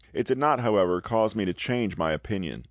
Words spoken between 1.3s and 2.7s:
me to change my opinion.